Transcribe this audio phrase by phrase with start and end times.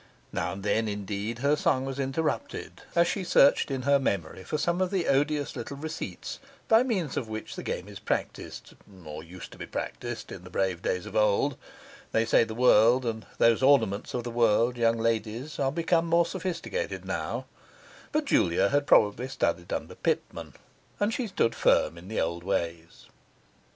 [0.33, 4.57] Now and then indeed her song was interrupted, as she searched in her memory for
[4.57, 8.73] some of the odious little receipts by means of which the game is practised
[9.05, 11.55] or used to be practised in the brave days of old;
[12.13, 16.25] they say the world, and those ornaments of the world, young ladies, are become more
[16.25, 17.45] sophisticated now;
[18.11, 20.55] but Julia had probably studied under Pitman,
[20.99, 23.05] and she stood firm in the old ways.